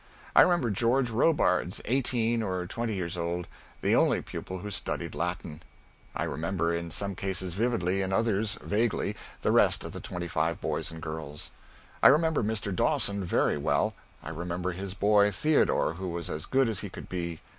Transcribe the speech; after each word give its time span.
I 0.35 0.41
remember 0.41 0.71
George 0.71 1.11
Robards, 1.11 1.79
eighteen 1.85 2.41
or 2.41 2.65
twenty 2.65 2.95
years 2.95 3.15
old, 3.17 3.45
the 3.81 3.95
only 3.95 4.19
pupil 4.23 4.57
who 4.57 4.71
studied 4.71 5.13
Latin. 5.13 5.61
I 6.15 6.23
remember 6.23 6.73
in 6.73 6.89
some 6.89 7.13
cases 7.13 7.53
vividly, 7.53 8.01
in 8.01 8.11
others 8.11 8.57
vaguely 8.63 9.15
the 9.43 9.51
rest 9.51 9.83
of 9.83 9.91
the 9.91 9.99
twenty 9.99 10.27
five 10.27 10.59
boys 10.59 10.89
and 10.91 11.03
girls. 11.03 11.51
I 12.01 12.07
remember 12.07 12.41
Mr. 12.41 12.75
Dawson 12.75 13.23
very 13.23 13.57
well. 13.59 13.93
I 14.23 14.31
remember 14.31 14.71
his 14.71 14.95
boy, 14.95 15.29
Theodore, 15.29 15.93
who 15.93 16.07
was 16.07 16.31
as 16.31 16.47
good 16.47 16.67
as 16.67 16.79
he 16.79 16.89
could 16.89 17.07
be. 17.07 17.39